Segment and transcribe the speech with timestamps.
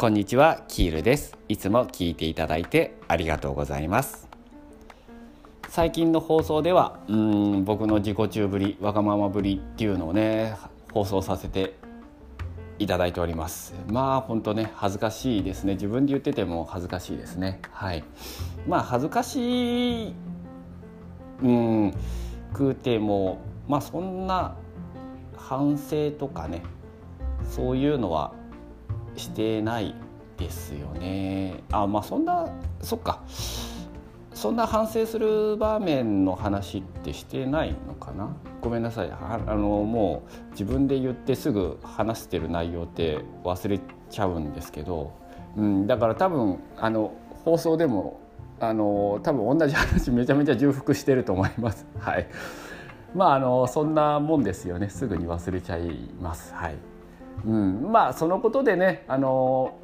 [0.00, 1.36] こんにちはキールです。
[1.46, 4.30] いつも聞いていただいてありがとうございます。
[5.68, 10.56] 最近の放送ではうん僕の自己中ぶりわがままぶりっていうのをね
[10.90, 11.74] 放送させて
[12.78, 13.74] いただいております。
[13.88, 15.74] まあ本当ね恥ずかしいですね。
[15.74, 17.60] 自分で言ってても恥ずかしいですね。
[17.70, 18.02] はい。
[18.66, 20.14] まあ恥ずかしい
[21.42, 21.94] うん
[22.54, 24.56] くてもまあそんな
[25.36, 26.62] 反省とかね
[27.44, 28.39] そういうのは
[29.20, 29.94] してない
[30.36, 31.62] ですよね。
[31.70, 32.48] あまあそんな
[32.80, 33.22] そっか。
[34.32, 38.34] そんな反省する場面の話ってしてないのかな？
[38.62, 39.10] ごめんなさい。
[39.12, 45.12] あのもう自分で言ってすぐ話してる内容って忘れちゃうんですけど、
[45.56, 47.12] うん、だから多分あの
[47.44, 48.18] 放送でも
[48.60, 51.86] あの多分同じ話めちゃめちゃ重複してると思います。
[51.98, 52.26] はい。
[53.14, 54.88] まああのそんなもんですよね。
[54.88, 56.54] すぐに忘れちゃいます。
[56.54, 56.76] はい。
[57.44, 59.78] うん、まあそのことでねあの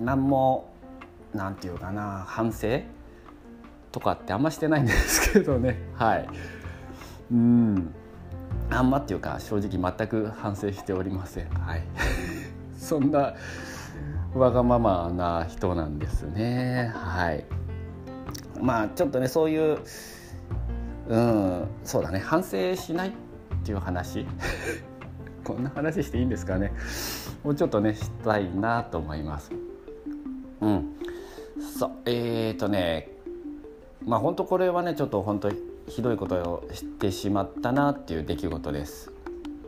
[0.00, 0.72] 何も
[1.34, 2.80] なんていうかな反省
[3.90, 5.78] とかってあんましてないんですけどね。
[5.94, 6.28] はい。
[7.30, 7.94] うん。
[8.70, 11.48] あんまっていうか正直全く反省しておりません。
[11.50, 11.82] はい。
[12.76, 13.34] そんな
[14.34, 16.92] わがままな人なんですね。
[16.94, 17.44] はい。
[18.60, 19.78] まあちょっとねそういう
[21.08, 22.18] うんそうだね。
[22.18, 23.12] 反省しないっ
[23.62, 24.26] ていう話。
[25.44, 26.72] こんな話していいんですかね。
[27.42, 29.50] もうちょっとねしたいなと思います。
[30.60, 30.96] うん。
[31.78, 33.08] そうえーとね
[34.04, 35.50] まあ本当これはねちょっと本当
[35.88, 39.12] ひどいことをしてしまったなっていう出来事です。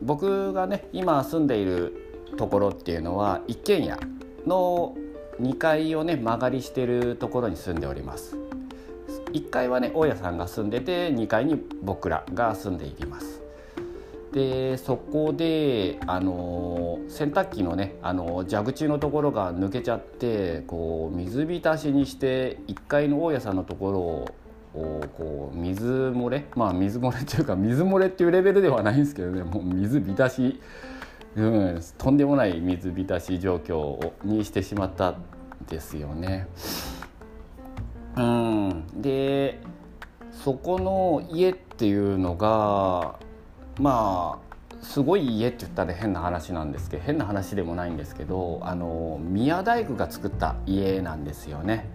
[0.00, 3.98] 僕がね今住んでいるところっていうのは一軒家
[4.46, 4.94] の
[5.40, 8.36] 2階をね間借りしてるところに住んでおります。
[9.32, 13.37] 1階はね大家さんが住んでて2階に僕らが住んでいます。
[14.32, 23.98] でそこで、あの洗濯機のね、あの蛇口のところが抜けちゃってこう水浸しにして1階の大家さんのところ
[24.80, 30.60] をこう水漏れまあ水漏れ っていうか水漏れっていうレベルではないんですけどねもう水浸し、
[31.36, 35.16] うん、とんでもない水浸し状況にしてしまったん
[35.68, 36.48] ですよね。
[38.16, 39.60] うん、で
[40.32, 43.16] そこの家っていうのが
[43.78, 44.48] まあ
[44.82, 51.88] すごい家って言ったら変な話なんですけど変な話でもないんですけどあの宮大工が作った家なんですよね。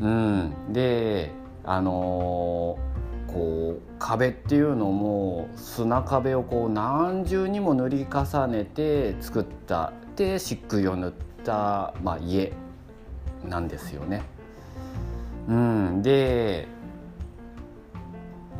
[0.00, 1.30] うん、で
[1.64, 2.78] あの
[3.26, 11.12] こう壁っていうのも砂壁をこう何重にも塗り重ねて作ったで漆喰を塗っ
[11.44, 12.52] た、まあ、家
[13.44, 14.22] なんですよね。
[15.48, 16.66] うん、で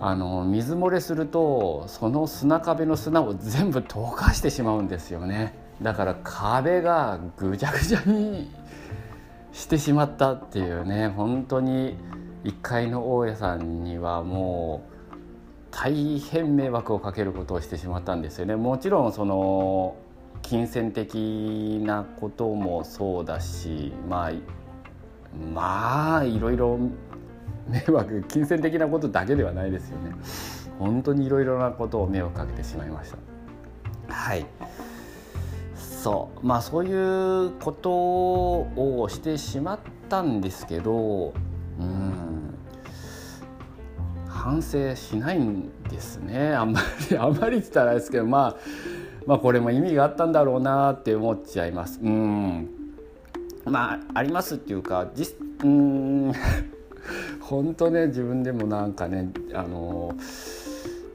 [0.01, 5.55] あの水漏れするとその砂壁の砂を全部溶かしてしまうんですよね。
[5.81, 8.51] だから壁がぐちゃぐちゃに
[9.53, 11.97] してしまったっていうね本当に
[12.45, 14.97] 1階の大家さんにはもう
[15.71, 18.57] 大変迷惑をかけることをしてしまったんですよね。
[18.57, 19.97] もちろんその
[20.43, 24.33] 金銭的なこともそうだしまあ
[25.53, 26.79] まあいろいろ
[27.69, 30.13] 迷惑金銭的なことだけではないですよね。
[30.79, 33.19] 本当にいろいろなことを迷惑かけてしまいました。
[34.13, 34.47] はい。
[35.75, 36.47] そう。
[36.47, 39.79] まあそういうことをしてしまっ
[40.09, 41.33] たんですけど
[41.81, 42.55] うん。
[44.29, 46.55] 反省しないんですね。
[46.55, 48.57] あんまり あんまりって言ったらですけどまあ
[49.27, 51.99] まあこれも意味があったんだろうなって思っちゃいます。
[52.01, 52.69] うん。
[53.65, 56.33] まあありますっていうか実うん。
[57.41, 60.15] 本当ね自分でもなんかねあの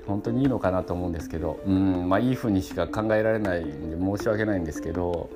[0.07, 5.29] 本当にいいのかなと思うんですけど、うんまあ、いいふうにしか考えられないんで申し訳ないんですけど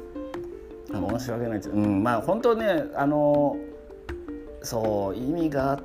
[0.91, 3.57] 申し訳ないです、うん、まあ本当ねあの
[4.63, 5.81] そう意味があっ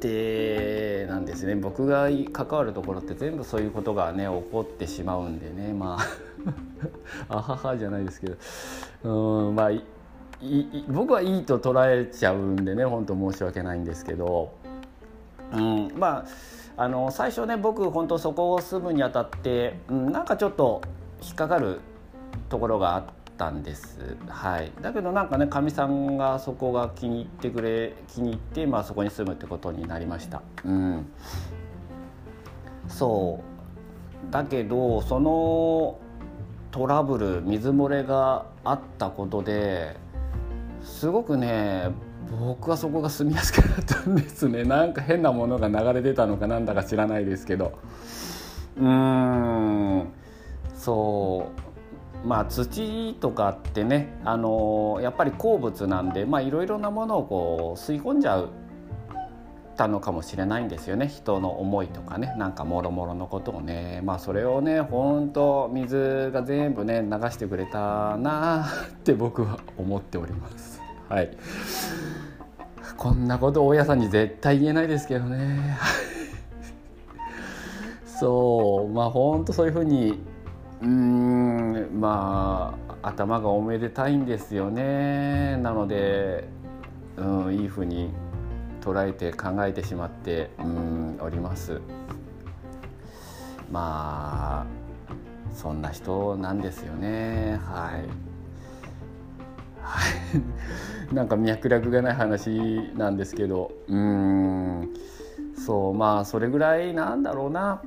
[0.00, 1.54] てなんですね。
[1.56, 5.72] 僕が関わるところって全部そういうことがね起こってしまうんでね。
[5.72, 5.98] ま
[7.28, 8.28] あ あははじゃないですけ
[9.02, 9.70] どうんまあ
[10.88, 14.52] 僕はいいと捉えちゃうんでね本当申し訳ないんですけど、
[15.52, 16.24] うん、ま
[16.76, 20.82] ああの最初ね僕本当そこを住むにあたって、うん、なんかちょっと
[21.22, 21.80] 引っかかる
[22.48, 23.04] ところがあっ
[23.38, 30.42] たんです、はい、だけどなんかねかみさんがそこが気に入ってくれ気に入って、まあ、そこに住むってことになりました。
[30.64, 31.06] うん、
[32.88, 33.40] そ
[34.28, 34.32] う。
[34.32, 35.98] だけどその
[36.70, 39.96] トラブル水漏れがあったことで
[40.84, 41.90] すごくね
[42.30, 44.64] 僕はそこが住みやすくなったんですね。
[44.64, 47.72] なんか変なものが流れ出たのかなんだか知らないですけど。
[48.78, 50.08] うーん。
[50.74, 51.48] そ
[52.24, 52.26] う。
[52.26, 58.48] まあ、土とかってね、あのやっぱり鉱物なんでいろいろなものをこう吸い込んじゃう
[59.76, 61.08] たのかもしれないんですよね。
[61.08, 62.34] 人の思いとかね。
[62.38, 64.00] なんかもろもろのことをね。
[64.04, 68.66] まあそれをねほんと水が全部ね流してくれたなっ
[69.02, 70.73] て僕は思っております。
[71.08, 71.36] はい。
[72.96, 75.76] こんなこと大家さんに絶対言えないですけどね。
[78.06, 78.92] そう。
[78.92, 80.22] まあほんとそういうふうに
[80.82, 85.56] うんまあ頭がおめでたいんですよね。
[85.58, 86.48] なので、
[87.16, 88.10] うん、いいふうに
[88.80, 91.80] 捉えて考えてしまってうんおります。
[93.70, 94.66] まあ
[95.52, 97.60] そんな人なんですよね。
[97.64, 98.33] はいはい。
[101.12, 102.50] なんか脈絡がない話
[102.96, 103.72] なんですけど。
[103.88, 104.94] うん。
[105.56, 107.82] そうまあそれぐらいなんだろうな。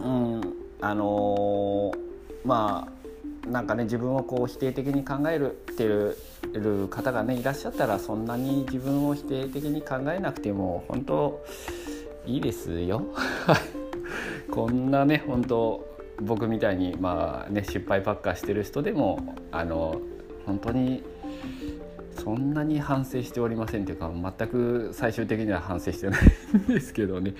[0.00, 0.40] うん。
[0.80, 1.98] あのー、
[2.44, 2.88] ま
[3.44, 6.16] あなんかね自分をこう否定的に考えるってる
[6.52, 11.44] る方がねいらっしゃったらそんなに自分を否定的に考えなくても本当
[12.26, 13.02] いいですよ。
[14.50, 15.84] こんなね本当
[16.22, 20.00] 僕みたいにまあね失敗ばっかしてる人でもあの
[20.46, 21.02] 本当に
[22.18, 26.22] そんなに反省しておりませんというか全く最終的には反省してない
[26.56, 27.34] んですけどね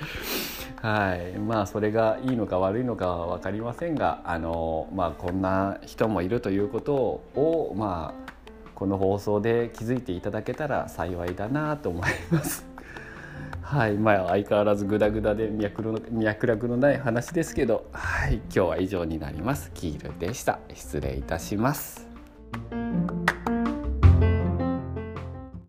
[0.82, 8.32] はいまあそれがいいのか悪いのかは分かりませんがあの、まあ、こんな人もいるということをまあ
[8.74, 12.66] この放送で気づいていただけたら幸いだなと思います。
[13.62, 19.70] はいまあ、相変わらずグダグダで脈絡のない話ですけど、はい、今日は以上になります。
[19.72, 20.58] キールでした。
[20.74, 22.06] 失礼いたします。